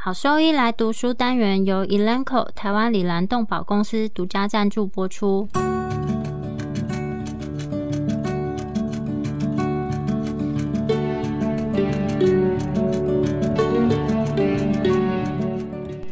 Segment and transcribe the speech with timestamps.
[0.00, 5.48] 好兽医来读书单元由 Elanco 台湾里兰动保公司独家赞助播出。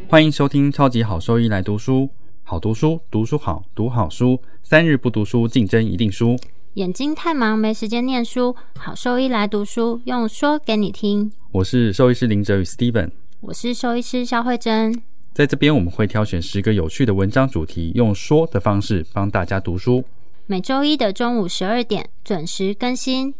[0.09, 2.11] 欢迎收听超级好兽医来读书，
[2.43, 6.37] 好读书，读书好，读好书，三日不读书，竞争一定输。
[6.75, 11.31] 眼睛太忙没时间念书，好兽医来读书，用说给你听。
[11.53, 13.11] 我是兽医师林哲宇 Steven。
[13.41, 15.03] 我是兽医师肖慧珍，
[15.35, 20.03] 在这边我们会挑选十个有趣的文章主题，用说的方式帮大家读书。
[20.47, 23.35] 每周一的中午十二点准时更新。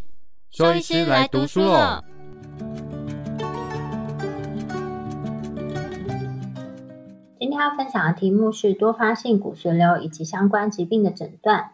[0.51, 2.05] 兽医师来读书了。
[7.39, 11.71] 今天要分享的题目是多发性骨髓瘤以及相关疾病的诊断。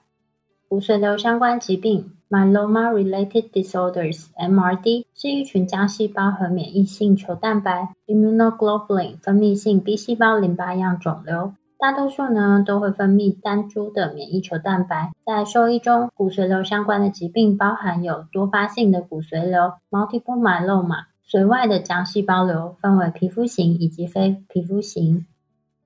[0.68, 2.12] 骨髓瘤相关疾病。
[2.32, 11.52] Myeloma-related disorders（MRD） 是一群浆细胞和免疫性球蛋白 （immunoglobulin） 分泌性 B 细胞淋巴样肿瘤。
[11.78, 15.12] 大多数呢都会分泌单株的免疫球蛋白。
[15.26, 25.26] 在兽医中，骨髓瘤相关的疾病包含有多发性的骨髓瘤 （multiple myeloma）、髓外的浆细胞瘤，分为皮肤型以及非皮肤型；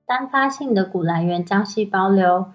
[0.05, 2.45] 单发性的骨来源浆细胞瘤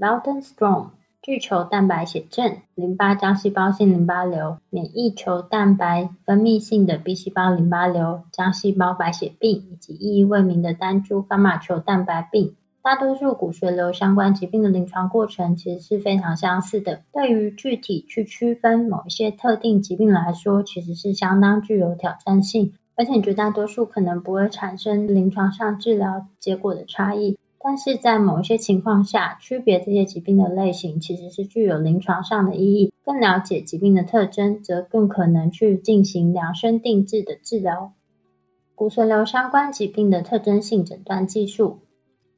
[0.00, 0.88] （Waldenström）。
[1.22, 17.02] 巨球蛋白血症、淋巴浆细胞性淋巴瘤、免疫球蛋白分泌性的 B 细胞淋巴瘤、浆细胞白血病以及意义未明的单株伽马球蛋白病，大多数骨髓瘤相关疾病的临床过程其实是非常相似的。
[17.12, 27.36] 对于具体去区分某一些特定疾病来说，其实是相当具有挑战性，而且绝大多数可能不会产生临床上治疗结果的差异。
[27.62, 32.92] 但是在某一些情况下，区别这些疾病的类型其实是具有临床上的意义。
[33.04, 37.92] 更了解疾病的特征，则更可能去进行量身定制的治疗。
[38.74, 41.80] 骨髓瘤相关疾病的特征性诊断技术，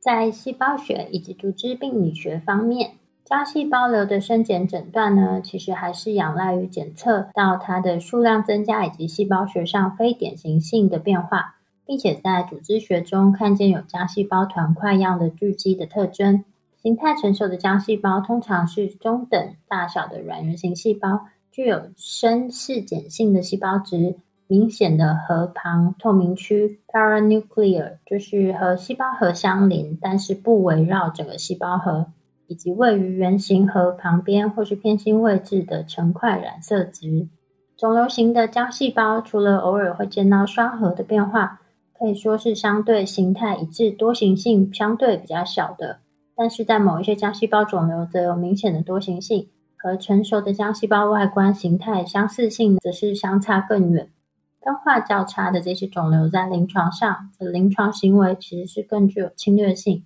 [0.01, 2.93] 在细胞学以及组织病理学方面，
[3.25, 11.59] 浆细胞瘤的生检诊断呢，其实还是仰赖于检测到它的数量增加以及细胞学上非典型性的变化。
[11.87, 16.45] 并且在组织学中看见有浆细胞团块样的聚集的特征，
[16.81, 24.17] 形态成熟的浆细胞通常是中等大小的软圆形细胞，具有深嗜碱性的细胞质，
[24.47, 32.07] 明显的核旁透明区 （paranuclear） 就是和细胞核相邻，但是不围绕整个细胞核，
[32.47, 37.29] 以及位于圆形核旁边或是偏心位置的成块染色质。
[37.77, 41.62] 肿瘤型的浆细胞除了偶尔会见到双核的变化。
[42.03, 46.01] 可以说是相对形态一致、多形性相对比较小的，
[46.35, 54.11] 但是在某一些浆细胞肿瘤则有明显的多形性，和成熟的浆细胞外观形态相似性则是相差更远。
[54.61, 60.05] 分化较差的这些肿瘤在临床上的临床行为其实是更具有侵略性，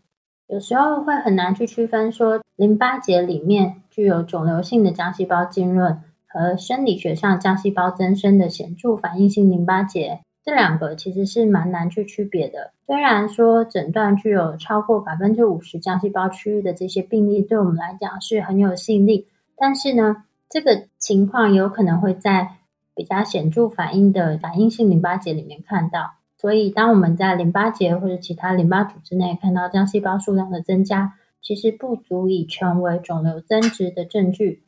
[0.48, 10.20] 有时候会很难去区分说淋巴结里面具有肿瘤性的浆细胞浸润和生理学上浆细胞增生的显著反应性淋巴结。
[10.46, 12.70] 这两个其实是蛮难去区别的。
[12.86, 22.58] 虽然说诊断具有超过百分之五十浆细胞区域的这些病例，对我们来讲是很有吸引力，但是呢，这个情况有可能会在
[22.94, 26.12] 比较显著反应的反应性淋巴结里面看到。
[26.38, 34.62] 所以，当我们在淋巴结或者其他淋巴组织内看到浆细胞数量的增加，其实不足以成为肿瘤增殖的证据。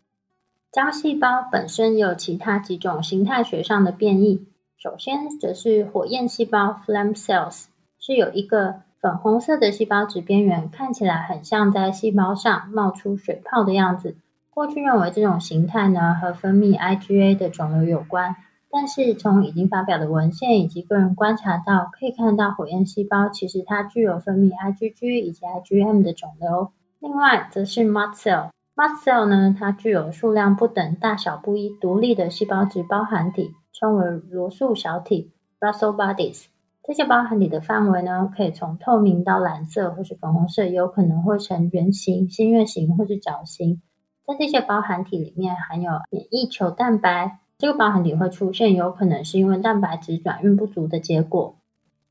[0.72, 4.48] 浆细胞本身有其他几种形态学上的变异。
[4.80, 7.64] 首先，则是火焰细胞 （flame cells）
[7.98, 14.14] 是有一个粉红色的细胞质边缘，看起来很像在细胞上冒出水泡的样子。
[14.50, 18.36] 过去认为这种形态呢和分泌 IgA 的肿瘤有关，
[18.70, 26.70] 但是从已经发表的文献以及个人观察到，可以看到火焰细胞其实它具有分泌 IgG 以及 IgM 的肿瘤。
[27.00, 33.50] 另外，则是 mast cell，mast cell 呢，它具有数量不等、大小不一、独立的细胞质包含体。
[33.78, 35.30] 称为罗素小体
[35.60, 36.46] （Russell bodies），
[36.82, 43.80] 这些包含体的范围呢，可以从透明到蓝色或是粉红色，有可能会呈圆形、新月形或是角形。
[44.26, 51.56] 在这些包含体里面含有免疫球蛋白，这个包含体会出现，有可能是因为蛋白质转运不足的结果。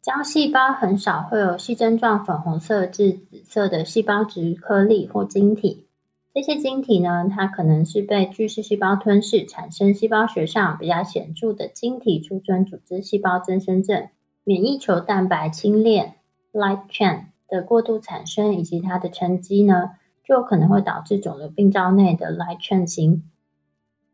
[0.03, 5.86] 浆细胞很少会有细针状粉红色至紫色的细胞质颗粒或晶体。
[6.37, 14.07] 这些晶体呢，它可能是被巨噬细胞吞噬，产生细胞学上比较显著的晶体储存组织细胞增生症。
[14.43, 16.13] 免疫球蛋白轻链
[16.53, 19.93] （light chain） 的过度产生以及它的沉积呢，
[20.23, 23.23] 就可能会导致肿瘤病灶内的 light chain 型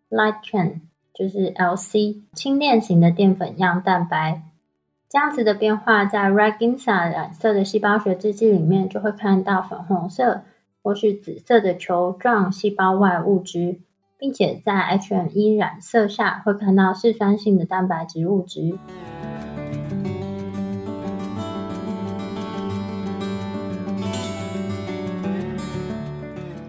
[0.10, 0.80] （light chain）
[1.14, 4.44] 就是 LC 轻链型的淀粉样蛋白。
[5.10, 10.44] 这样子的变化在 Raginsa 染色的细胞学制剂里面就会看到粉红色
[10.84, 13.80] 或是紫色的球状细胞外物质，
[14.20, 18.78] 并且在 HME 染色下会看到嗜酸性的蛋白质物质。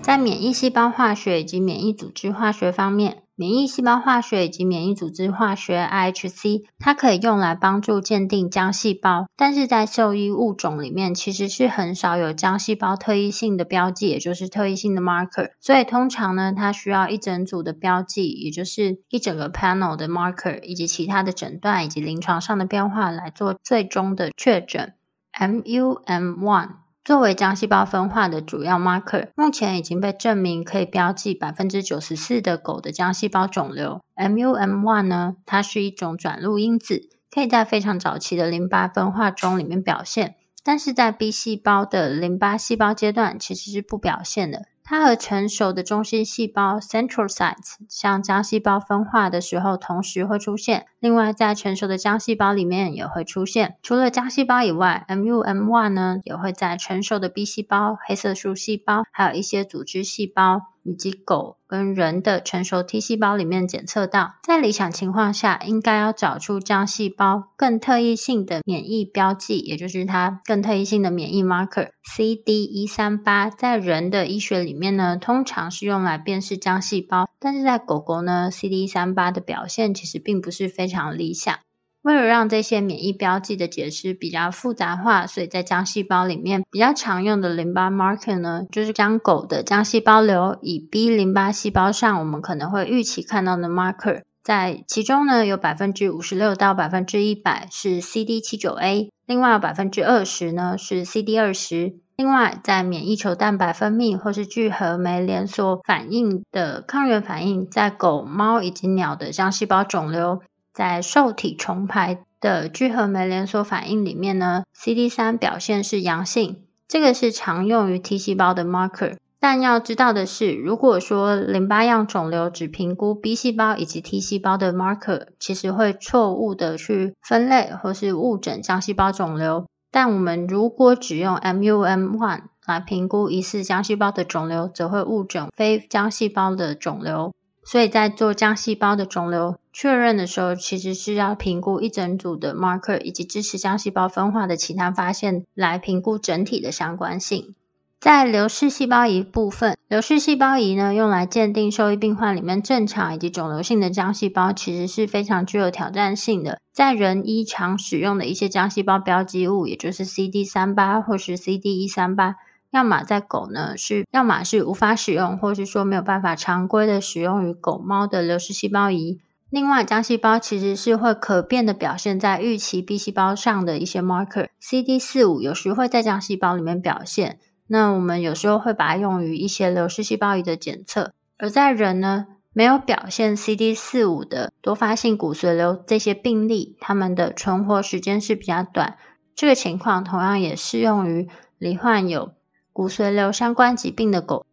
[0.00, 15.50] 在免疫细胞化学以及免疫组织化学方面，免疫细胞化学以及免疫组织化学 （IHC） 它可以用来帮助鉴定浆细胞，但是在兽医物种里面其实是很少有浆细胞特异性的标记，也就是特异性的 marker。
[15.58, 24.94] 所以通常呢，它需要一整组的标记，也就是一整个 panel 的 marker，以及其他的诊断以及临床上的变化来做最终的确诊。
[25.36, 26.83] MUM1。
[27.04, 34.00] 作为浆细胞分化的主要 marker，目前已经被证明可以标记百分之九十四的狗的浆细胞肿瘤。
[34.16, 44.62] MUM1 呢，它是一种转录因子，可以在非常早期的淋巴分化中里面表现，但是在 B 细胞的淋巴细胞阶段其实是不表现的。
[44.86, 53.76] 它和成熟的中心细胞 （centrocytes） 像浆细胞分化的时候同时会出现，另外在成熟的浆细胞里面也会出现。
[53.82, 60.60] 除了浆细胞以外，MUM1 呢也会在成熟的 B 细胞、黑色素细胞，还有一些组织细胞。
[60.84, 73.52] 以及狗跟人的成熟 T 细胞里面检测到，在理想情况下，应该要找出浆细胞更特异性的免疫标记，也就是它更特异性的免疫 marker CD138。
[73.56, 81.58] 在人的医学里面呢，通常是用来辨识浆细胞，但是在狗狗呢，CD138 的表现其实并不是非常理想。
[82.04, 101.94] 为了让这些免疫标记的解释比较复杂化，所以在浆细胞里面比较常用的淋巴 marker 呢，就是将狗的浆细胞瘤以 B 淋巴细胞上我们可能会预期看到的 marker，在其中呢有百分之五十六到百分之一百是 CD 七九 A，另外有百分之二十呢是 CD 二十。
[102.16, 110.40] 另外，在免疫球蛋白分泌或是聚合酶连锁反应的抗原反应，在狗、猫以及鸟的浆细胞肿瘤。
[110.74, 119.16] 在受体重排的聚合酶连锁反应里面呢，CD 三表现是阳性，这个是常用于 T 细胞的 marker。
[119.38, 129.66] 但要知道的是，如果说淋巴样肿瘤只评估 B 细胞以及 T 细胞的 marker，其实会错误的去分类或是误诊浆细胞肿瘤。
[129.90, 137.32] 但我们如果只用 MUM1 来评估疑似浆细胞的肿瘤，则会误诊非浆细胞的肿瘤。
[137.64, 147.54] 所以在做浆细胞的肿瘤确认的时候，其实是要评估一整组的 marker 以及支持浆细胞分化的其他发现，来评估整体的相关性。
[147.98, 156.60] 在流式细胞仪部分，流式细胞仪呢，用来鉴定兽医病患里面正常以及肿瘤性的浆细胞，其实是非常具有挑战性的。
[156.70, 162.36] 在人医常使用的一些浆细胞标记物，也就是 CD 三八或是 CD 一三八。
[162.74, 169.20] 要么在狗呢，是要么是无法使用，或是说没有办法常规的使用于狗猫的流式细胞仪。
[169.48, 177.38] 另外，浆细胞其实是会可变的表现在预期 B 细胞上的一些 marker，CD 四五有时会在浆细胞里面表现。
[177.68, 181.12] 那我们有时候会把它用于一些流式细胞仪的检测。
[181.38, 188.96] 而在人呢，没有表现 CD 四五的多发性骨髓瘤这些病例，他们的存活时间是比较短。
[189.36, 192.32] 这个情况同样也适用于罹患有
[192.74, 194.44] 骨髓瘤相关疾病的狗，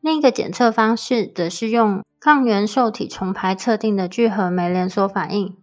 [0.00, 5.58] 另一个检测方式则是用抗原受体重排测定的聚合酶连锁反应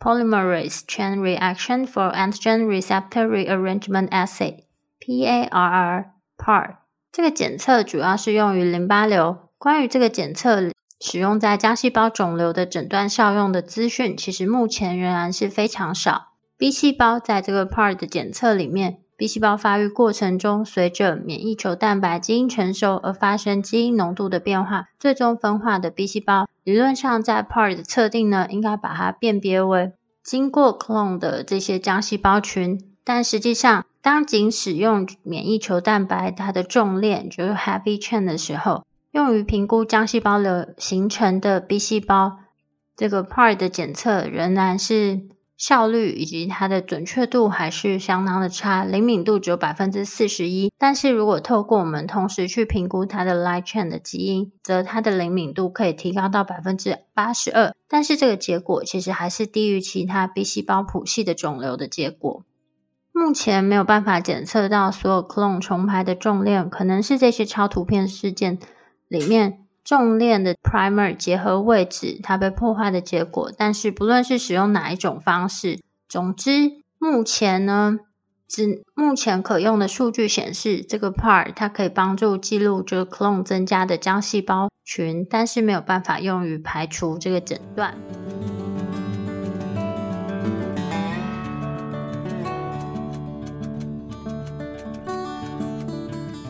[0.00, 6.78] （Polymerase Chain Reaction for Antigen Receptor Rearrangement Assay，PARR，PAR）。
[7.12, 9.48] 这个检测主要是用于淋巴瘤。
[9.58, 16.32] 关于这个检测使用在浆细胞肿瘤的诊断效用的资讯，其实目前仍然是非常少。
[16.56, 19.04] B 细胞在这个 PARR 的检测里面。
[19.18, 29.90] B 细胞发育过程中，随着免疫球蛋白基因成熟而发生基因浓度的变化，最终分化的 B 细胞，理论上在 PARR 的测定呢，应该把它辨别为
[30.22, 32.78] 经过 clone 的这些浆细胞群。
[33.02, 42.38] 但实际上，当仅使用免疫球蛋白它的重链就是 heavy chain 的时候，用于评估浆细胞的形成的 B 细胞，
[42.96, 45.22] 这个 PARR 的检测仍然是。
[45.58, 50.72] 效率以及它的准确度还是相当的差，灵敏度只有百分之四十一。
[50.78, 57.74] 但是如果透过我们同时去评估它的 light chain 的基因，则它的灵敏度可以提高到百分之八十二。
[57.88, 62.44] 但是这个结果其实还是低于其他 B 细胞谱系的肿瘤的结果。
[63.12, 68.60] 目前没有办法检测到所有 clone 重排的重链，可能是这些超图片事件
[69.08, 69.64] 里面。
[69.88, 73.50] 重链的 primer 结合位置，它被破坏的结果。
[73.56, 77.98] 但是不论是使用哪一种方式，总之目前呢，
[78.46, 87.94] 只目前可用的数据显示，这个 part 它可以帮助记录这个 clone 增加的浆细胞群，但是没有办法用于排除这个诊断。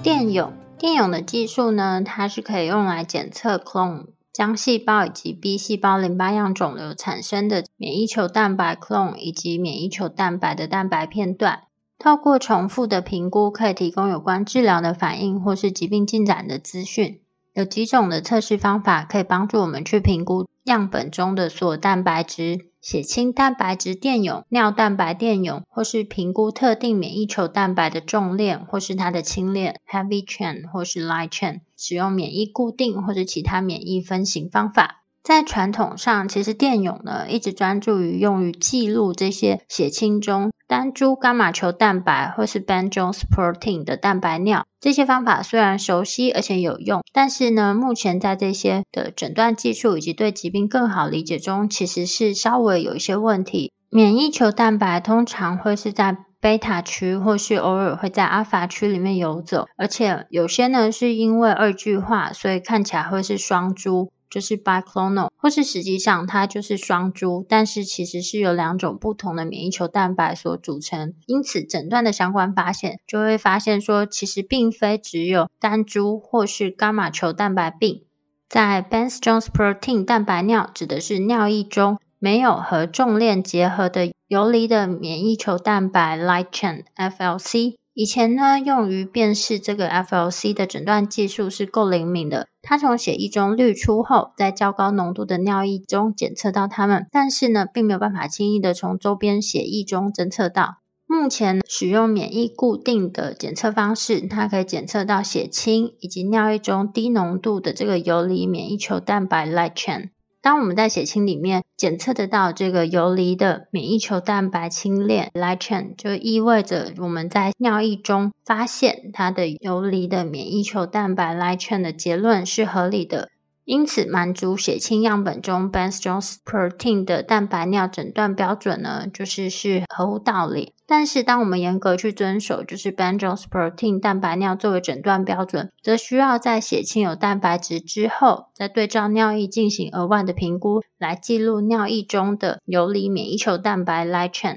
[0.02, 11.62] 电泳，电泳的技术呢，它是可以用来检测 clone 浆细胞以及 B 细胞淋巴样肿瘤产生的免疫球蛋白 clone 以及免疫球蛋白的蛋白片段。
[11.98, 17.20] 透过重复的评估，可以提供有关治疗的反应或是疾病进展的资讯。
[17.54, 22.67] 有几种的测试方法可以帮助我们去评估样本中的所有蛋白质。
[22.80, 35.02] 血清蛋白质电泳、尿蛋白电泳，或是评估特定免疫球蛋白的重链或是它的轻链 （heavy chain） 或是 light chain，使用免疫固定或者其他免疫分型方法。
[35.22, 44.66] 在传统上，其实电泳呢一直专注于用于记录这些血清中单株伽马球蛋白或是 Ben Jones protein 的蛋白尿。
[44.78, 53.72] 这些方法虽然熟悉而且有用，但是呢，目前在这些的诊断技术以及对疾病更好理解中，其实是稍微有一些问题。
[53.88, 64.12] 免疫球蛋白通常会是在贝塔区，或是偶尔会在阿法区里面游走，而且有些呢是因为二聚化，所以看起来会是双株。
[64.30, 71.14] 就是 biclonal，或是实际上它就是双株，但是其实是由两种不同的免疫球蛋白所组成。
[71.26, 78.02] 因此，诊断的相关发现就会发现说，其实并非只有单株或是伽马球蛋白病。
[78.48, 87.74] 在 Bence-Jones protein 蛋白尿指的是尿液中没有和重链结合的游离的免疫球蛋白 light chain FLC。
[88.00, 92.46] 以前呢，用于辨识这个 FLC 的诊断技术是够灵敏的。
[92.62, 100.76] 它从血液中滤出后，在较高浓度的尿液中检测到它们，但是呢，并没有办法轻易的从周边血液中侦测到。
[101.08, 110.10] 目前使用免疫固定的检测方式，它可以检测到血清以及尿液中低浓度的这个游离免疫球蛋白 light chain。
[110.48, 123.28] 当我们在血清里面检测得到这个游离的免疫球蛋白轻链 light chain，就意味着我们在尿液中发现它的游离的免疫球蛋白 light chain 的结论是合理的。
[123.66, 130.72] 因此，满足血清样本中 Bence-Jones protein 的蛋白尿诊断标准呢，就是是合乎道理。
[130.90, 144.56] 但是，当我们严格去遵守就是 b e n j o s protein 蛋白尿作为诊断标准，则需要在血清有蛋白质之后，再对照尿液进行额外的评估，来记录尿液中的游离免疫球蛋白 light chain。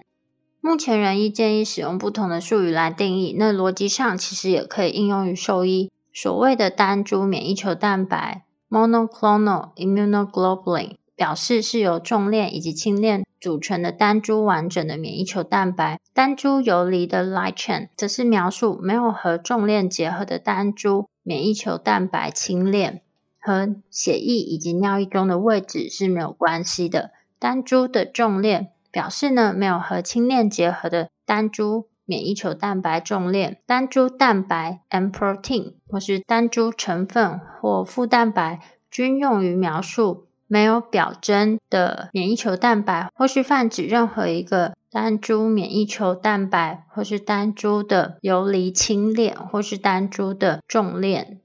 [0.61, 5.91] 目前，人医建议使用不同的术语来定义，那逻辑上其实也可以应用于兽医。
[6.13, 8.45] 所谓的单株免疫球蛋白。
[8.69, 15.99] Monoclonal immunoglobulin 表示是由重链以及轻链组成的单株完整的免疫球蛋白。
[16.13, 23.01] 单株游离的 light chain 则是描述没有和重链结合的单株免疫球蛋白轻链，
[23.39, 27.11] 和血液以及尿液中的位置是没有关系的。
[27.39, 31.89] 单株的重链表示呢，没有和轻链结合的单株。
[32.03, 51.39] 免疫球蛋白重链、单株蛋白 M protein 或是单株成分或副蛋白，均用于描述没有表征的免疫球蛋白，或是泛指任何一个单株免疫球蛋白，或是单株的游离轻链，或是单株的重链。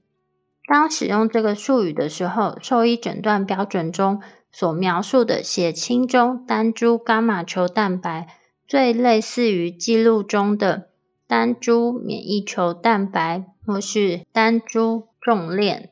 [0.67, 4.21] 当使用这个术语的时候，兽医诊断标准中
[4.51, 8.27] 所描述的血清中单株伽马球蛋白。
[8.67, 10.89] 最类似于记录中的
[11.25, 15.91] 单株免疫球蛋白，或是单株重链，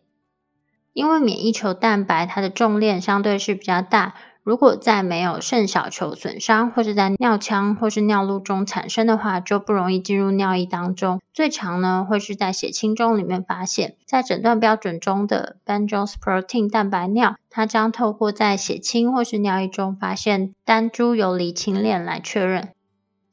[0.95, 4.13] 因为免疫球蛋白它的重链相对是比较大。
[4.43, 11.19] 如果在没有肾小球损伤，或是在尿腔或是尿路中产生的话，就不容易进入尿液当中。
[11.33, 13.95] 最常呢，会是在血清中里面发现。
[14.05, 22.69] 在诊断标准中的 Ben Jones protein 蛋白尿，它将透过在血清或是尿液中发现单株游离轻链来确认。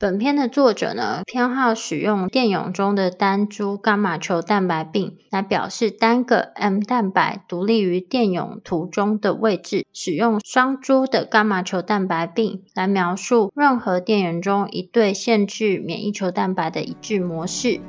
[0.03, 17.81] 本篇的作者呢，偏好使用电泳中的单株伽马球蛋白病来表示单个 M 蛋白独立于电泳图中的位置；使用双株的伽马球蛋白病来描述任何电泳中一对限制免疫球蛋白的一致模式。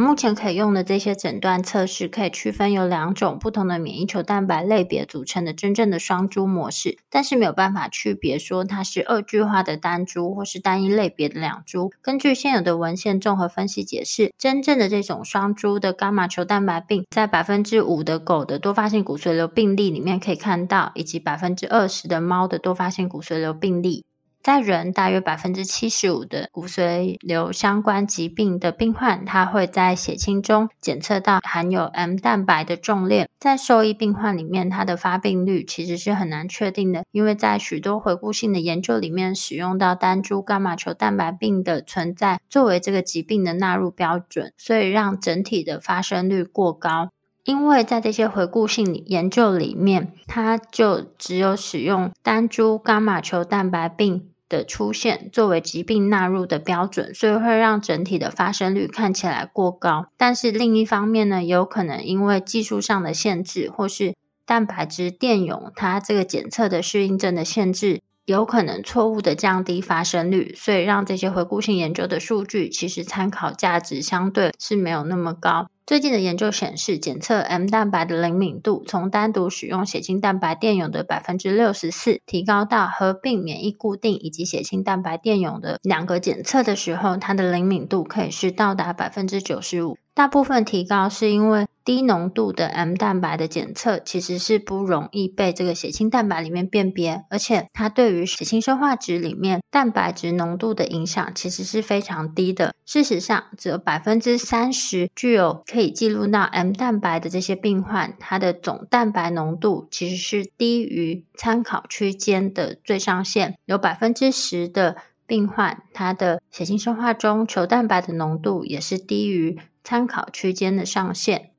[0.00, 11.92] 目前可以用的这些诊断测试，可以区分由两种不同的免疫球蛋白类别组成的真正的双株模式，但是没有办法区别说它是二句化的单株或是单一类别的两株。
[12.00, 24.06] 根据现有的文献综合分析解释，真正的这种双株的伽马球蛋白病，在百分之五的狗的多发性骨髓瘤病例里面可以看到，以及百分之二十的猫的多发性骨髓瘤病例。
[24.42, 33.28] 在人大约百分之七十五的骨髓瘤相关疾病的病患，他会在血清中检测到含有 M 蛋白的重链。
[33.38, 47.10] 在兽医病患里面，它的发病率其实是很难确定的，因为在许多回顾性的研究里面，使用到单株伽马球蛋白病的存在作为这个疾病的纳入标准，所以让整体的发生率过高。
[47.44, 54.26] 因为在这些回顾性研究里面，它就只有使用单株伽马球蛋白病。
[54.50, 60.06] 的出现作为疾病纳入的标准，所以会让整体的发生率看起来过高。
[60.16, 75.68] 但是另一方面呢，有可能因为技术上的限制，或是蛋白质电泳它这个检测的适应症的限制，有可能错误的降低发生率，所以让这些回顾性研究的数据其实参考价值相对是没有那么高。
[75.90, 89.98] 最近的研究显示，检测 M 蛋白的灵敏度从单独使用血清蛋白电泳的百分之六十四，提高到合并免疫固定以及血清蛋白电泳的两个检测的时候，它的灵敏度可以是到达百分之九十五。
[90.14, 102.72] 大部分提高是因为低浓度的 M 蛋白的检测其实是不容易被这个血清蛋白里面辨别，而且它对于血清生化值里面蛋白质浓度的影响其实是非常低的。
[102.86, 113.56] 事实上，只有百分之三十具有可以记录到 M 蛋白的这些病患，它的总蛋白浓度其实是低于参考区间的最上限。
[113.64, 119.58] 有百分之十的病患，它的血清生化中球蛋白的浓度也是低于。
[119.82, 121.49] 参考区间的上限。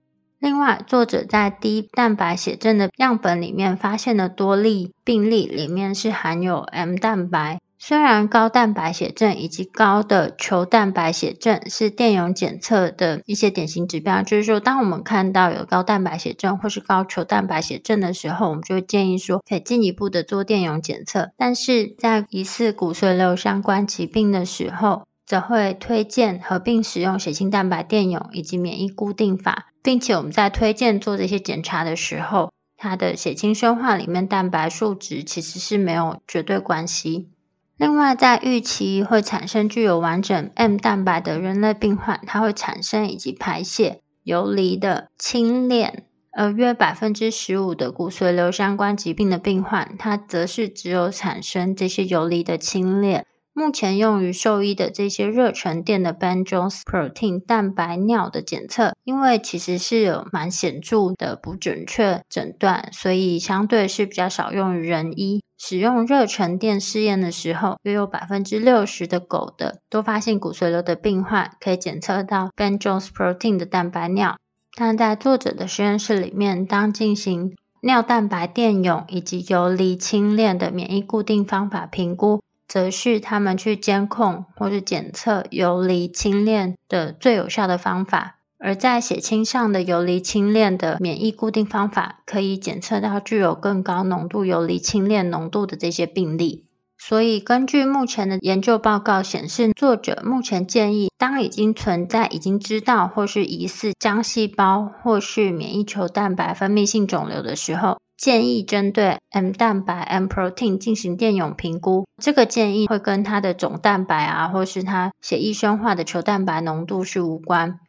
[0.41, 7.59] 另外，作者在低蛋白血症的样本里面发现的多例病例里面是含有 M 蛋白。
[7.77, 21.29] 虽然高蛋白血症以及高的球蛋白血症是电泳检测的一些典型指标，就是说，当我们看到有高蛋白血症或是高球蛋白血症的时候，我们就建议说可以进一步的做电泳检测。
[21.37, 37.29] 但是在疑似骨髓瘤相关疾病的时候，则会推荐合并使用血清蛋白电泳以及免疫固定法，并且我们在推荐做这些检查的时候，它的血清生化里面蛋白数值其实是没有绝对关系。
[37.77, 53.25] 另外，在预期会产生具有完整 M 蛋白的人类病患，它会产生以及排泄游离的轻链，而约百分之十五的骨髓瘤相关疾病的病患，它则是只有产生这些游离的轻链。
[53.53, 65.41] 目前用于兽医的这些热沉淀的 Ben Jones protein 蛋白尿的检测，因为其实是有蛮显著的不准确诊断，所以相对是比较少用于人医。
[65.57, 74.37] 使用热沉淀试验的时候，约有百分之六十的狗的多发性骨髓瘤的病患可以检测到 Ben Jones protein 的蛋白尿。
[74.75, 82.41] 但在作者的实验室里面，当进行尿蛋白电泳以及游离清链的免疫固定方法评估。
[82.71, 96.65] 则是他们去监控或是检测游离轻链的最有效的方法，而在血清上的游离轻链的免疫固定方法，可以检测到具有更高浓度游离轻链浓度的这些病例。
[96.97, 107.97] 所以，根据目前的研究报告显示，作者目前建议，当已经存在、已经知道或是疑似浆细胞或是免疫球蛋白分泌性肿瘤的时候。
[108.21, 117.79] 建议针对 M 蛋白 M protein 进行电泳评估，这个建议会跟它的总蛋白啊，或是它血液生化的球蛋白浓度是无关。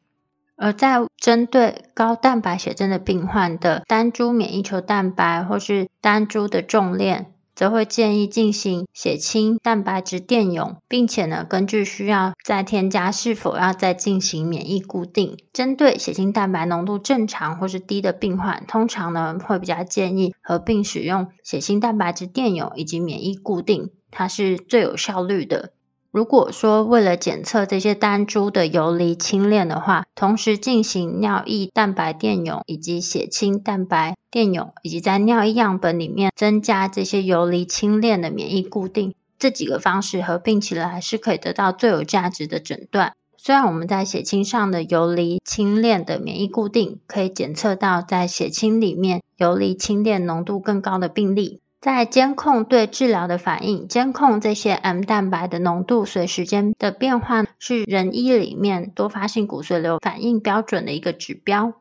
[0.56, 7.34] 而在针对高蛋白血症的病患的单株免疫球蛋白或是单株的重链。
[7.54, 15.36] 则会建议进行血清蛋白质电泳，并且呢，根据需要再添加是否要再进行免疫固定。
[15.52, 25.72] 针对血清蛋白浓度正常或是低的病患，通常呢会比较建议合并使用血清蛋白质电泳以及免疫固定，它是最有效率的。
[26.12, 43.14] 如果说为了检测这些单株的游离轻链的话，同时进行尿液蛋白电泳以及血清蛋白电泳，以及在尿液样本里面增加这些游离轻链的免疫固定，这几个方式合并起来是可以得到最有价值的诊断。
[43.38, 51.60] 虽然我们在血清上的游离轻链的免疫固定可以检测到在血清里面游离轻链浓度更高的病例。
[51.82, 61.72] 在监控对治疗的反应，监控这些 M 蛋白的浓度随时间的变化，是人医里面多发性骨髓瘤反应标准的一个指标。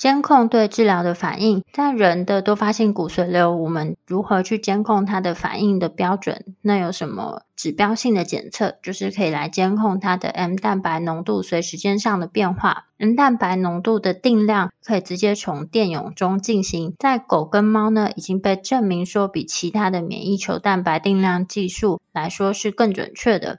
[0.00, 6.42] 监控对治疗的反应，在人的多发性骨髓瘤，我们如何去监控它的反应的标准？
[6.62, 12.86] 那有什么指标性的检测，就是可以来监控它的 M 蛋白浓度随时间上的变化。
[12.96, 23.58] M 蛋白浓度的定量可以直接从电泳中进行，在狗跟猫呢，已经被证明说比其他的免疫球蛋白定量技术来说是更准确的。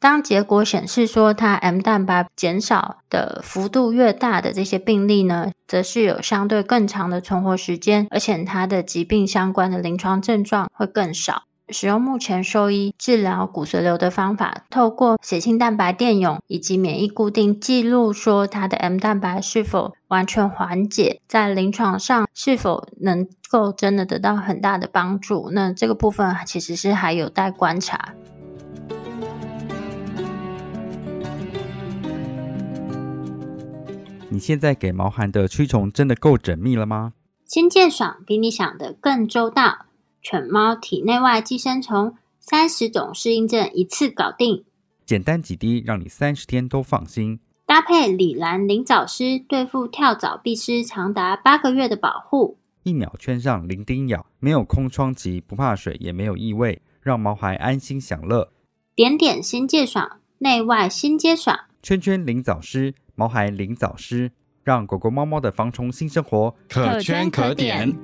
[0.00, 11.42] 当结果显示说，它 M 蛋白减少的幅度越大的这些病例呢，则是有相对更长的存活时间，而且它的疾病相关的临床症状会更少。
[11.68, 25.50] 使用目前兽医治疗骨髓瘤的方法，透过血清蛋白电泳以及免疫固定记录，说它的 M 蛋白是否完全缓解，在临床上是否能够真的得到很大的帮助？
[25.52, 28.14] 那这个部分其实是还有待观察。
[34.32, 37.14] 你现在给毛孩的驱虫真的够缜密了吗？
[37.44, 39.86] 新界爽比你想的更周到，
[40.22, 44.64] 犬猫体内外寄生虫三十种适应症一次搞定，
[45.04, 47.40] 简单几滴让你三十天都放心。
[47.66, 52.56] 搭配李兰灵藻丝，对付跳蚤、壁虱长达八个月的保护。
[52.84, 58.52] 一秒圈上零叮咬，没有空窗期，不怕水，也没有异味，让毛孩安心享乐。
[58.94, 61.58] 点点新界爽，内外新皆爽。
[61.82, 62.94] 圈圈灵藻丝。
[63.20, 64.30] 毛孩灵藻丝，
[64.64, 67.94] 让狗狗、猫猫的防虫新生活可圈可点。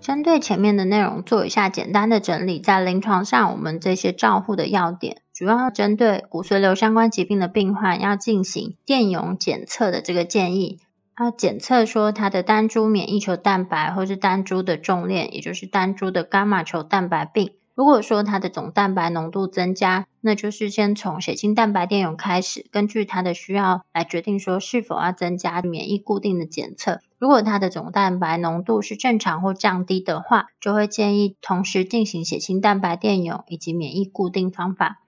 [0.00, 10.78] 针对前面的内容做一下简单的整理，在临床上，我们这些照护的要点，主要针对骨髓瘤相关疾病的病患要进行电泳检测的这个建议，
[11.18, 17.52] 要检测说它的单株免疫球蛋白，或是单株的重链，也就是单株的伽马球蛋白病。
[17.74, 27.00] 如果说它的总蛋白浓度增加，那就是先从血清蛋白电泳开始，根据它的需要来决定说是否要增加免疫固定的检测。
[27.18, 35.01] 如果它的总蛋白浓度是正常或降低的话，就会建议同时进行血清蛋白电泳以及免疫固定方法。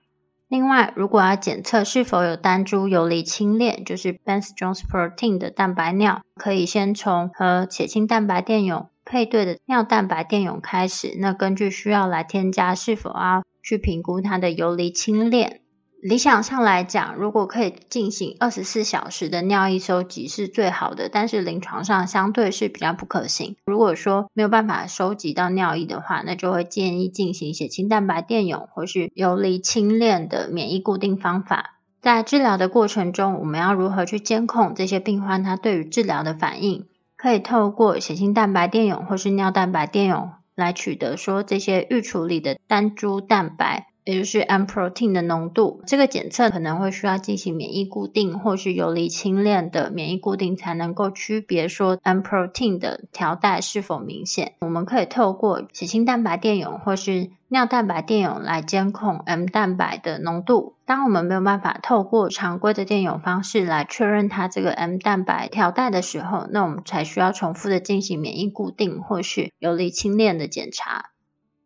[0.55, 15.63] 另外，如果要检测是否有单株游离清链，就是 b e n z j o n e s protein 的蛋白尿，可以先从和血清蛋白电泳配对的尿蛋白电泳开始，那根据需要来添加是否要去评估它的游离清链。
[16.05, 23.57] 理想上来讲，如果可以进行二十四小时的尿液收集是最好的，但是临床上相对是比较不可行。
[23.65, 31.79] 如果说没有办法收集到尿液的话，那就会建议进行血清蛋白电泳或是游离清链的免疫固定方法。
[32.03, 36.85] 在治疗的过程中，我们要如何去监控这些病患他对于治疗的反应？
[37.17, 43.87] 可以透过血清蛋白电泳或是尿蛋白电泳来取得说这些预处理的单株蛋白。
[44.05, 54.55] 也就是 M protein 的浓度，这个检测可能会需要进行免疫固定，或是游离清链的免疫固定，才能够区别说 M protein 的条带是否明显。
[54.61, 60.75] 我们可以透过血清蛋白电泳或是尿蛋白电泳来监控 M 蛋白的浓度。
[60.85, 71.14] 当我们没有办法透过常规的电泳方式来确认它这个 M 蛋白条带的时候，那我们才需要重复的进行免疫固定或是游离清链的检查。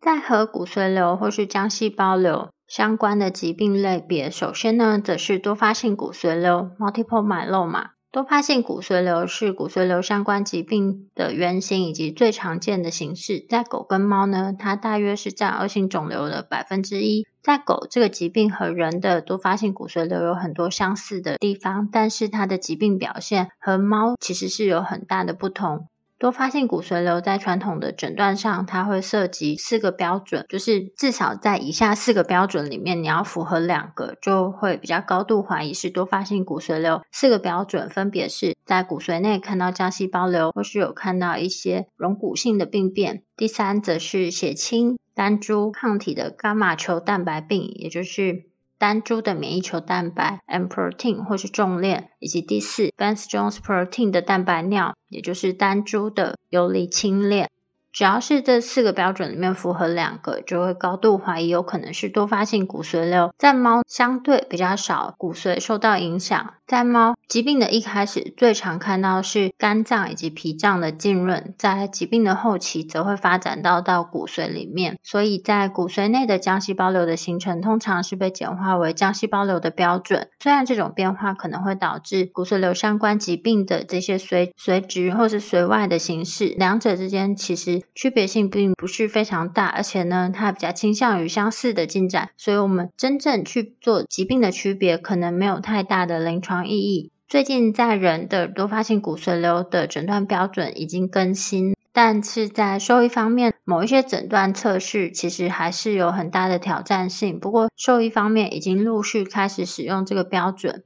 [0.08, 7.88] 在和骨髓瘤或是浆细胞瘤相关的疾病类别，首先呢，则是多发性骨髓瘤 （Multiple myeloma）。
[8.10, 13.44] 多发性骨髓瘤是骨髓瘤相关疾病的原型以及最常见的形式。
[13.50, 17.26] 在狗跟猫呢，它大约是占恶性肿瘤的百分之一。
[17.42, 25.86] 在狗这个疾病和人的多发性骨髓瘤有很多相似的地方，但是它的疾病表现和猫其实是有很大的不同。
[26.18, 37.00] 多发性骨髓瘤在传统的诊断上，它会涉及四个标准，就是至少在以下四个标准里面，你要符合两个，就会比较高度怀疑是多发性骨髓瘤。
[37.12, 43.22] 四个标准分别是在骨髓内看到浆细胞瘤，或是有看到一些溶骨性的病变。
[43.36, 48.47] 第三，则是血清单株抗体的伽马球蛋白病，也就是。
[48.78, 57.50] 单株的免疫球蛋白 M protein 或是重链，以及第四 Vance Jones protein 的蛋白尿，也就是单株的游离轻链。
[57.92, 63.32] 只要是这四个标准里面符合两个，就会高度怀疑有可能是多发性骨髓瘤。
[63.38, 74.98] 在猫相对比较少骨髓受到影响，在猫疾病的一开始最常看到是肝脏以及脾脏的浸润，在疾病的后期则会发展到到骨髓里面。
[75.02, 80.28] 所以在骨髓内的浆细胞瘤的形成，通常是被简化为浆细胞瘤的标准。
[80.38, 87.77] 虽然这种变化可能会导致骨髓瘤相关疾病的这些髓髓质或是髓外的形式，两者之间其实。
[87.94, 97.10] 区别性并不是非常大，而且呢，它比较倾向于相似的进展，所以我们真正去做疾病的区别，可能没有太大的临床意义。
[97.28, 107.38] 最近在人的多发性骨髓瘤的诊断标准已经更新，但是在兽医方面，某一些诊断测试其实还是有很大的挑战性。
[107.38, 110.82] 不过，兽医方面已经陆续开始使用这个标准。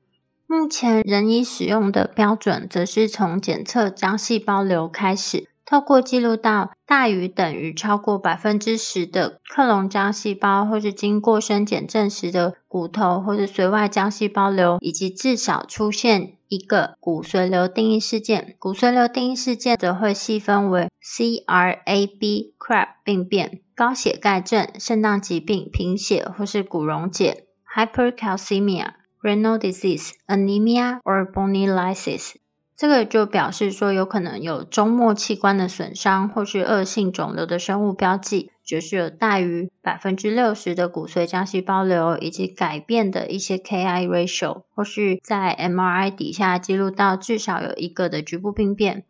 [0.49, 5.49] 目前人医使用的标准，则是从检测浆细胞瘤开始。
[5.73, 18.55] 透过记录到大于等于超过百分之十的克隆浆细胞，或是经过生检证实的骨头或是髓外浆细胞瘤，以及至少出现一个骨髓瘤定义事件。
[18.59, 28.89] 骨髓瘤定义事件则会细分为 CRAB CRAB 病变、高血钙症、肾脏疾病、贫血或是骨溶解、Hypercalcemia、
[29.23, 32.35] Renal Disease、Anemia or Bony Lysis。
[32.77, 49.05] 这个就表示说，有可能有终末器官的损伤，或是恶性肿瘤的生物标记，就是有大于百分之六十的骨髓浆细胞瘤，以及改变的一些 Ki ratio，或是在 MRI 底下记录到至少有一个的局部病变。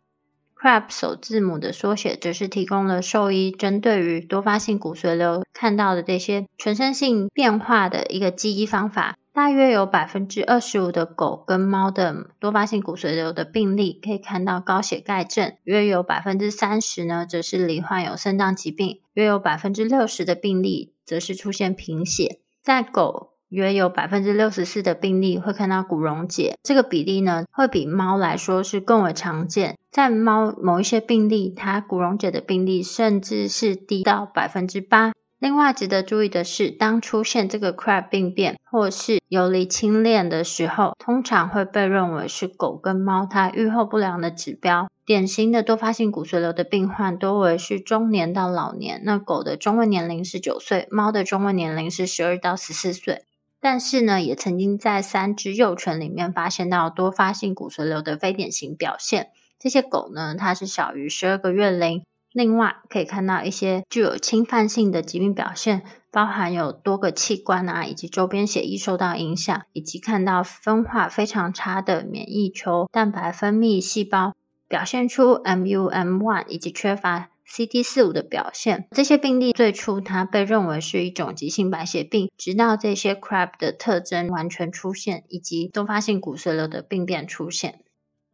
[0.55, 9.17] CRAB 首字母的缩写，则是提供了兽医针对于多发性骨髓瘤看到的这些全身性变化的一个记忆方法。
[9.33, 22.37] 大约有百分之二十五的狗跟猫的多发性骨髓瘤的病例可以看到高血钙症，约有百分之三十呢，则是罹患有肾脏疾病，约有百分之六十的病例则是出现贫血。
[22.61, 29.75] 在狗，约有百分之六十四的病例会看到骨溶解，这个比例呢，会比猫来说是更为常见。
[29.89, 35.11] 在猫某一些病例，它骨溶解的病例甚至是低到百分之八。
[35.43, 44.87] 另外值得注意的是，当出现这个 CRAB 病变或是游离亲恋的时候，通常会被认为是狗跟猫它预后不良的指标。
[45.05, 53.25] 典型的多发性骨髓瘤的病患多为是中年到老年，那狗的中位年龄是九岁，猫的中位年龄是十二到十四岁。
[53.59, 59.27] 但是呢，也曾经在三只幼犬里面发现到多发性骨髓瘤的非典型表现。
[59.59, 62.01] 这些狗呢，它是小于十二个月龄。
[62.33, 74.33] 另外，可以看到一些具有侵犯性的疾病表现，包含有多个器官啊，以及周边血液受到影响，以及看到分化非常差的免疫球蛋白分泌细胞，
[74.67, 78.87] 表现出 MUM1 以及缺乏 CD45 的表现。
[78.89, 87.81] 这些病例最初它被认为是一种急性白血病，直到这些 CRAB 的特征完全出现，以及多发性骨髓瘤的病变出现。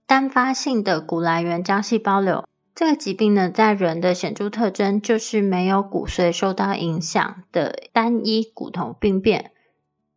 [0.05, 2.45] 单发性的骨来源浆细胞瘤。
[2.79, 9.51] 这个疾病呢，在人的显著特征就是没有骨髓受到影响的单一骨头病变。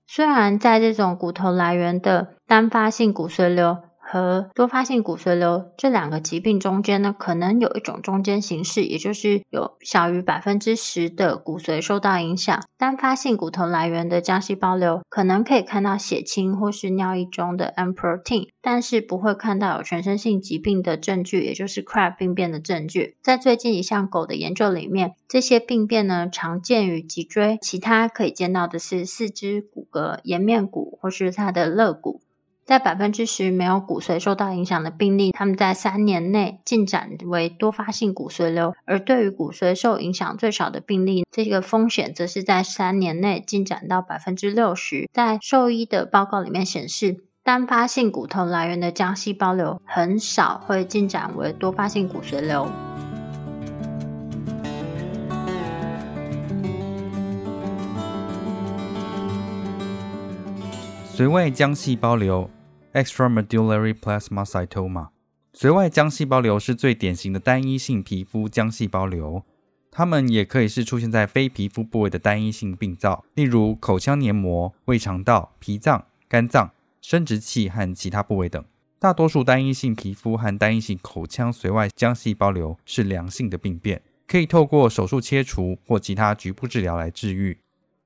[0.07, 3.79] 虽然在这种骨头来源的单发性骨髓瘤，
[4.13, 12.63] 和多发性骨髓瘤这两个疾病中间呢，可能有一种中间形式，也就是有小于百分之十的骨髓受到影响。
[12.77, 23.17] 单发性骨头来源的浆细胞瘤可能可以看到血清或是尿液中的 M protein，但是不会看到有全身性疾病的证据，也就是 CRAB 病变的证据。
[23.23, 32.21] 在最近一项狗的研究里面，这些病变呢常见于脊椎，其他可以见到的是四肢骨骼、颜面骨或是它的肋骨。
[32.65, 45.09] 在百分之十没有骨髓受到影响的病例，他们在三年内进展为多发性骨髓瘤；而对于骨髓受影响最少的病例，这个风险则是在三年内进展到百分之六十。
[45.13, 52.69] 在兽医的报告里面显示，单发性骨头来源的浆细胞瘤很少会进展为多发性骨髓瘤。
[61.15, 62.49] 髓外浆细胞瘤
[62.95, 65.09] （extramedullary plasmacytoma）。
[65.53, 69.43] 髓外浆细胞瘤是最典型的单一性皮肤浆细胞瘤，
[69.91, 76.71] 它们也可以是出现在非皮肤部位的单一性病灶，例如口腔黏膜、胃肠道、脾脏、肝脏、
[77.03, 78.65] 生殖器和其他部位等。
[78.99, 87.59] 大多数单一性皮肤和单一性口腔髓外浆细胞瘤是良性的病变，可以透过手术切除或其他局部治疗来治愈。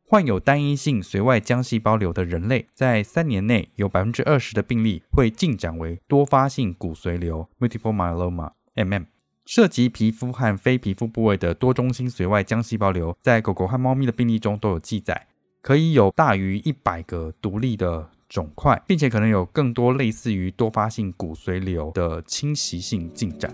[0.08, 9.06] 患有单一性髓外浆细胞瘤的人类，在三年内有百分之二十的病例会进展为多发性骨髓瘤 （multiple myeloma, MM）。
[9.46, 15.26] 涉及皮肤和非皮肤部位的多中心髓外浆细胞瘤，在狗狗和猫咪的病例中都有记载，
[15.60, 23.52] 可以有大于一百个独立的肿块，并且可能有更多类似于多发性骨髓瘤的侵袭性进展。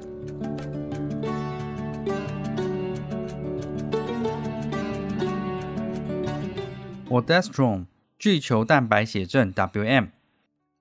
[7.12, 7.84] Waldenstrom
[8.18, 10.08] 巨球蛋白血症 （WM）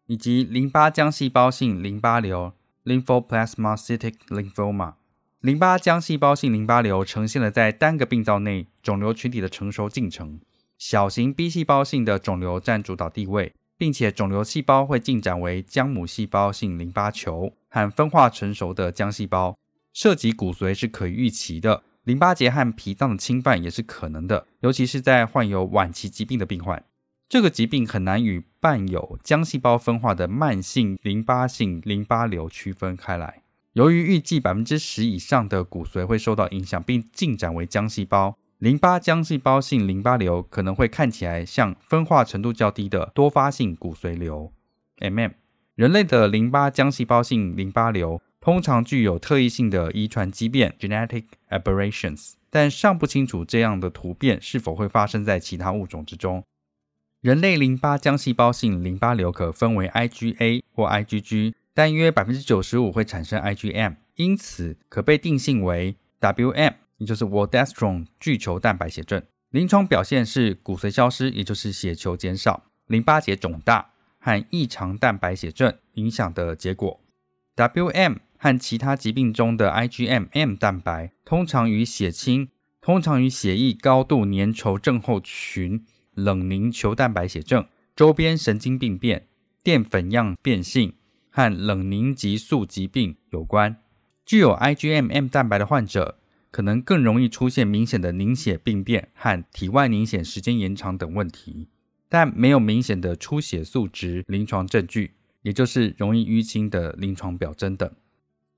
[0.06, 2.54] 以及淋巴浆细胞性淋巴瘤
[2.86, 4.94] （Lymphoplasmacytic lymphoma）。
[5.42, 10.40] 淋巴浆细胞性淋巴瘤呈现了在单个病灶内肿瘤群体的成熟进程。
[10.78, 19.58] 小型 B 细胞性的肿瘤占主导地位，并且肿瘤细胞会进展为浆母细胞性淋巴球和分化成熟的浆细胞。
[19.92, 26.84] 涉及骨髓是可以预期的，淋巴结和脾脏的侵犯也是可能的，尤其是在患有晚期疾病的病患。
[27.30, 33.44] 这个疾病很难与伴有浆细胞分化的慢性淋巴性淋巴瘤区分开来。
[33.74, 44.52] 由于预计百分之十以上的骨髓会受到影响，并进展为浆细胞，淋巴浆细胞性淋巴瘤可能会看起来像分化程度较低的多发性骨髓瘤
[44.98, 45.32] （MM）。
[45.76, 56.44] 人类的淋巴浆细胞性淋巴瘤通常具有特异性的遗传畸变 （genetic aberrations），但尚不清楚这样的突变是否会发生在其他物种之中。
[57.22, 61.54] 人类淋巴浆细胞性淋巴瘤可分为 IgA 或 IgG。
[61.74, 69.24] 但约百分之九十五会产生 IgM，因此可被定性为 WM，也就是 Waldenstrom 巨球蛋白血症。
[69.52, 77.00] 临床表现是骨髓消失，也就是血球减少、淋巴结肿大和异常蛋白血症影响的结果。
[77.56, 82.50] WM 和其他疾病中的 IgM-M 蛋白通常与血清、
[82.82, 89.28] 通常与血液高度粘稠症候群、冷凝球蛋白血症、周边神经病变、
[89.62, 90.94] 淀粉样变性。
[91.34, 93.78] 和冷凝激素疾病有关。
[94.26, 96.20] 具有 IgM-M 蛋白的患者，
[96.52, 101.70] 可能更容易出现明显的凝血病变和体外凝血时间延长等问题，
[102.10, 105.12] 但没有明显的出血数值临床证据，
[105.44, 107.90] 也就是容易淤青的临床表征等。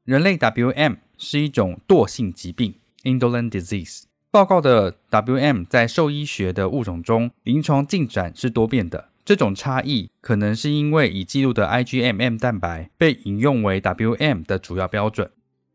[0.05, 4.03] 人类 WM 是一种惰性疾病 （indolent disease）。
[4.29, 9.11] 报告的 WM 在兽医学的物种中，临床进展是多变的。
[9.23, 15.31] 这种差异可能是因为已记录的 IgM-M 蛋白被引用为 WM 的主要标准，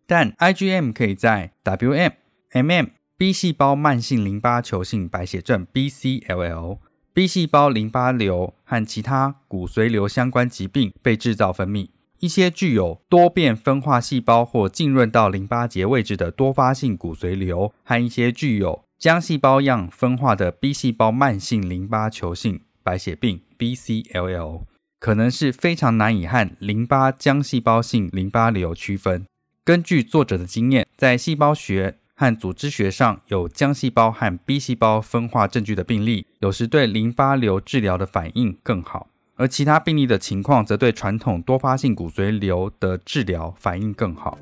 [0.06, 2.12] 但 IgM 可以在 WM、
[2.52, 6.78] MM、B 细胞慢性淋巴球性白血症 （BCLL）、
[7.14, 11.88] B 细胞淋巴瘤和其他骨髓瘤相关疾病被制造分泌。
[12.20, 22.60] 一些具有多变分化细胞或浸润到淋巴结位置的多发性骨髓瘤，和一些具有浆细胞样分化的 B 细胞慢性淋巴球性。
[22.82, 24.62] 白血病 （BCLL）
[24.98, 29.26] 可能是非常难以和淋巴浆细胞性淋巴瘤区分。
[29.62, 44.36] 根据作者的经验，在细胞学和组织学上有浆细胞和 B 细胞分化证据的病例，有时对淋巴瘤治疗的反应更好；而其他病例的情况则对传统多发性骨髓瘤的治疗反应更好。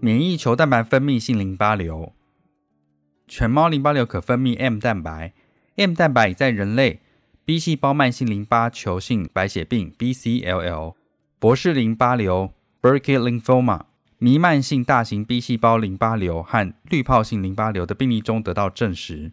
[0.00, 2.12] 免疫球蛋白分泌性淋巴瘤，
[3.26, 5.32] 犬猫淋巴瘤可分泌 M 蛋白
[5.76, 7.00] ，M 蛋白已在人类
[7.46, 10.94] B 细胞慢性淋巴球性白血病 （BCLL）、
[11.38, 12.50] 博氏淋巴瘤
[12.82, 13.80] （Burkitt lymphoma）、
[14.18, 19.32] 弥漫性大型 B 细胞淋巴瘤和滤泡性淋巴瘤的病例中得到证实。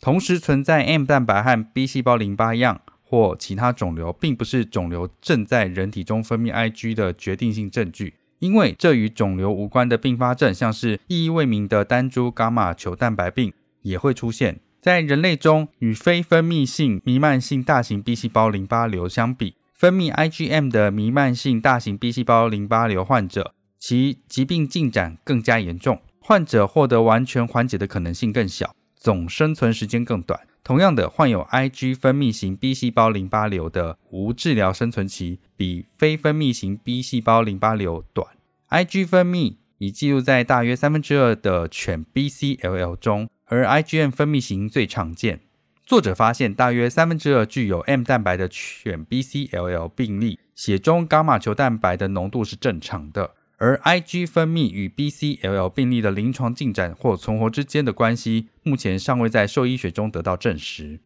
[0.00, 8.14] 同时存在 M 蛋白和 B 细胞淋巴样或其他肿瘤，并不是肿瘤正在人体中分泌 Ig 的决定性证据。
[8.38, 15.68] 因为这与肿瘤无关的并发症，像是意义未明的单株伽马球蛋白病，也会出现在人类中。
[15.78, 23.54] 与非分泌性弥漫性大型 B 细胞淋巴瘤相比，分泌 IgM 的弥漫性大型 B 细胞淋巴瘤患者，
[23.84, 30.38] 其疾病进展更加严重，患者获得完全缓解的可能性更小，总生存时间更短。
[30.62, 38.28] 同样的，患有 Ig 分泌型 B 细胞淋巴瘤的无治疗生存期比非分泌型 B 细胞淋巴瘤短。
[38.70, 45.40] Ig 分泌已记录在大约三分之二的犬 BCLL 中，而 IgM 分泌型最常见。
[45.84, 53.32] 作者发现，大约三分之二具有 M 蛋白的犬 BCLL 病例，血中伽马球蛋白的浓度是正常的。
[53.62, 60.98] 而 Ig 分泌与 BCLL 病例的临床进展或存活之间的关系，目前尚未在兽医学中得到证实。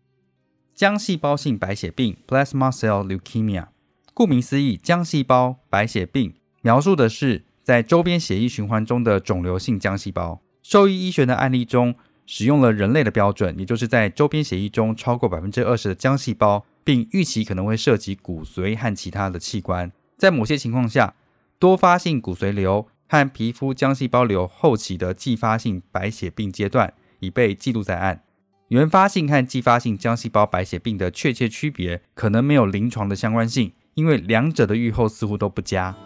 [0.74, 3.66] 浆细胞性白血病 （Plasma Cell Leukemia），
[4.14, 10.40] 顾名思义，浆细胞白血病描述的是在周边血液循环中的肿瘤性浆细胞。
[10.62, 19.92] 兽医医学的案例中，使用了人类的标准，也就是在周边血液中超过百分之二十的浆细胞并预期可能会涉及骨髓和其他的器官。
[20.16, 21.14] 在某些情况下，
[21.58, 28.22] 多发性骨髓瘤和皮肤浆细胞瘤后期的继发性白血病阶段已被记录在案。
[28.68, 35.96] 原发性和继发性浆细胞白血病的确切区别可能没有临床的相关性，因为两者的预后似乎都不佳。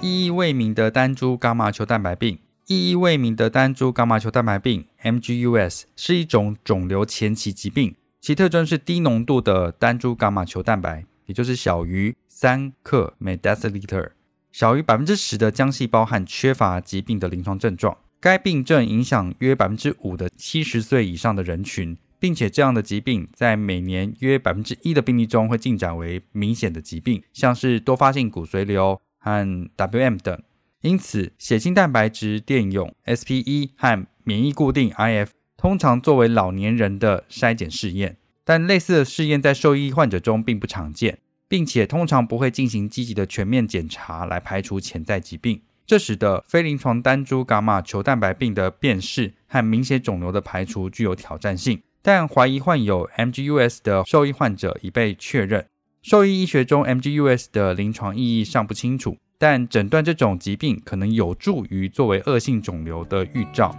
[0.00, 14.10] 意义未明的单株伽马球蛋白病，意义未明的单株伽马球蛋白病 （MGUS） 是一种肿瘤前期疾病，其特征是低浓度的单株伽马球蛋白，也就是小于三克每 deciliter。
[14.52, 30.42] 小于百分之十的浆细胞和缺乏疾病的临床症状，该病症影响约百分之五的七十岁以上的人群，并且这样的疾病在每年约百分之一的病例中会进展为明显的疾病，像是多发性骨髓瘤和 WM 等。
[30.82, 35.28] 因此，血清蛋白质电泳 SPE 和免疫固定 IF
[35.60, 41.18] 通常作为老年人的筛检试验，但类似的试验在寿医患者中并不常见。
[41.50, 51.82] 并且通常不会进行积极的全面检查来排除潜在疾病，这使得非临床单株伽马球蛋白病的辨识和明显肿瘤的排除具有挑战性。
[52.02, 55.66] 但怀疑患有 MGUS 的寿医患者已被确认。
[56.02, 63.74] 寿医医学中 MGUS 的临床意义尚不清楚，但诊断这种疾病可能有助于作为恶性肿瘤的预兆。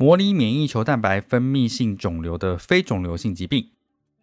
[0.00, 3.70] 模拟免疫球蛋白分泌性肿瘤的非肿瘤性疾病，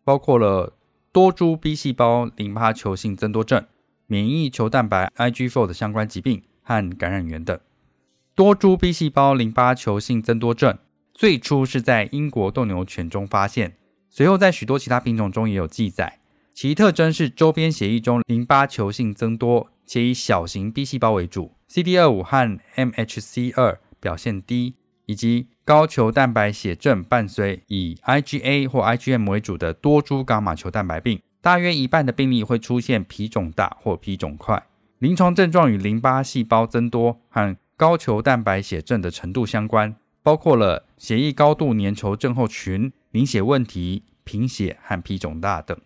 [0.05, 0.71] 包括了
[1.11, 3.65] 多株 B 细胞淋巴球性增多症、
[4.07, 7.59] 免疫球蛋白 IgG4 的相关疾病和感染源等。
[8.35, 10.77] 多株 B 细胞淋巴球性增多症
[11.13, 13.75] 最初是在英国斗牛犬中发现，
[14.09, 16.19] 随后在许多其他品种中也有记载。
[16.53, 24.75] 其特征是周边血液中淋巴球性增多，且以小型 B 细胞为主，CD25 和 MHC2 表现低。
[25.05, 34.63] 以及高球蛋白血症伴随以 IgA 或 IgM 为主的多株伽马球蛋白病，大约一半的病例会出现皮肿大或皮肿块。
[34.99, 45.77] 临床症状与淋巴细胞增多和高球蛋白血症的程度相关，包括了血液高度粘稠症候群、凝血问题、贫血和皮肿大等。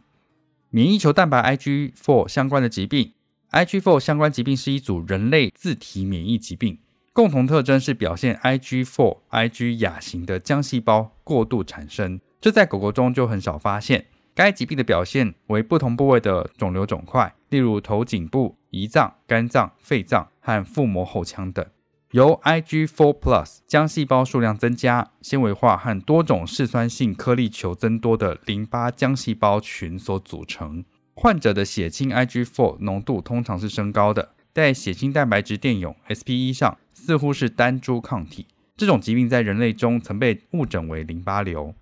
[0.70, 3.14] 免疫球蛋白 Ig4 相关的疾病
[3.52, 6.78] ，Ig4 相关疾病是一组人类自体免疫疾病。
[7.20, 14.06] 共同特征是表现 IgG4、Ig 亚型的浆细胞过度产生，这在狗狗中就很少发现。
[14.34, 21.66] 该疾病的表现为不同部位的肿瘤肿块，例如头颈部、胰脏、肝脏、肺脏和腹膜后腔等，
[22.12, 30.86] 由 IgG4 Plus 浆细胞数量增加、纤维化和多种嗜酸性颗粒球增多的淋巴浆细胞群所组成。
[31.16, 36.78] 患者的血清 IgG4 浓度通常是升高的，在血清蛋白质电泳 SPE 上。
[37.02, 38.46] 似乎是单株抗体。
[38.76, 41.74] 这种疾病在人类中曾被误诊为淋巴瘤。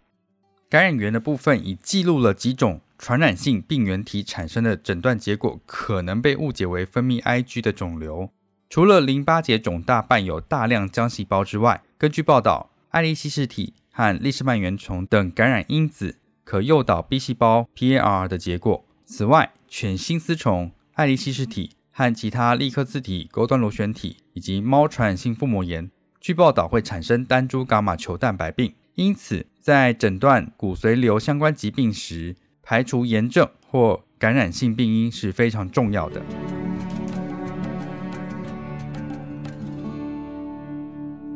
[0.70, 8.30] 感染源的部分已记录了几种传染性病原体产生的诊断结果，可能被误解为分泌 Ig 的肿瘤。
[8.70, 18.86] 除了淋巴结肿大伴有大量浆细胞之外，根据报道，爱利希氏体和利氏蔓原虫等感染因子可诱导 B 细胞 PAR 的结果。
[19.06, 21.72] 此外，犬心丝虫、爱利希氏体。
[21.98, 25.90] 和其他利克自体、钩端螺旋体以及猫传染性腹膜炎，
[26.22, 28.72] 据报道会产生单株伽马球蛋白病。
[28.94, 36.22] 因此，在诊断骨髓瘤相关疾病时，排除炎症或感染性病因是非常重要的。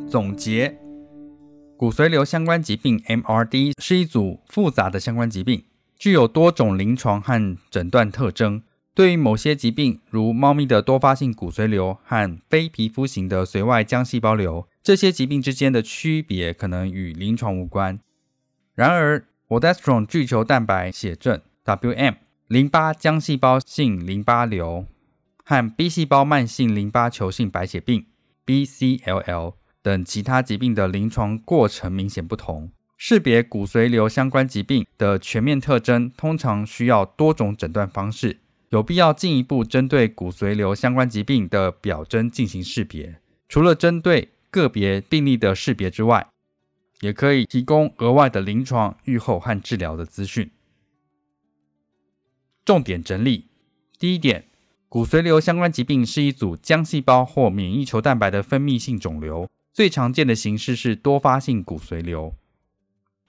[0.07, 0.77] 总结：
[1.75, 5.63] 骨髓瘤相关疾病 （MRD） 是一组复杂的相关疾病，
[5.97, 8.61] 具有多种临床和诊断特征。
[8.93, 17.99] 对于某些疾病，如猫咪的多发性骨髓瘤和非皮肤型的髓外浆细胞瘤，这些疾病之间的区别可能与临床无关。
[18.75, 22.15] 然而，Waldenström 巨球蛋白血症 （WM）、
[22.47, 24.85] 淋巴浆细胞性淋巴瘤
[25.45, 28.05] 和 B 细胞慢性淋巴球性白血病
[28.45, 32.69] （BCLL） 等其他疾病的临床过程明显不同。
[32.97, 38.39] 识别骨髓瘤相关疾病的全面特征，通常需要多种诊断方式。
[38.71, 43.19] 有必要进一步针对骨髓瘤相关疾病的表征进行识别。
[43.49, 46.29] 除了针对个别病例的识别之外，
[47.01, 50.49] 也可以提供额外的临床预后和治疗的资讯。
[52.63, 53.47] 重点整理：
[53.99, 54.47] 第一点，
[54.87, 62.33] 骨髓瘤相关疾病是一组浆细胞或免疫球蛋白的分泌性肿瘤，最常见的形式是多发性骨髓瘤。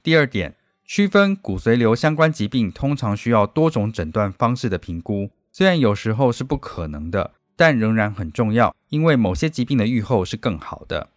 [0.05, 0.55] 第二点。
[0.95, 11.09] 区分骨髓瘤相关疾病通常需要多种诊断方式的评估，虽然有时候是不可能的，但仍然很重要，因为某些疾病的预后是更好的。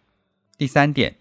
[0.56, 1.16] 第三点，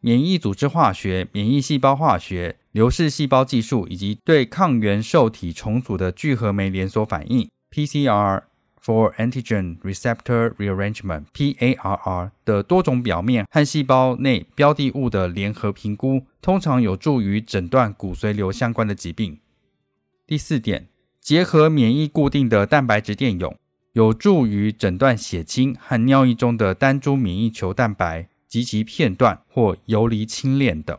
[0.00, 8.44] 免疫组织化学、免疫细胞化学、流式细胞技术以及对抗原受体重组的聚合酶连锁反应 （PCR）。
[8.88, 19.40] For antigen receptor rearrangement (PARR) 的多种表面和细胞内标的物的联合评估，通常有助于诊断骨髓瘤相关的疾病。
[20.26, 20.88] 第四点，
[21.20, 23.54] 结合免疫固定的蛋白质电泳，
[23.92, 30.98] 有助于诊断血清和尿液中的单株免疫球蛋白及其片段或游离轻链等。